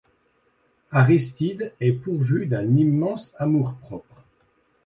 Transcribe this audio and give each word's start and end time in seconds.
Aristide 0.89 1.73
est 1.79 1.91
pourvu 1.91 2.47
d’un 2.47 2.75
immense 2.75 3.35
amour-propre. 3.37 4.23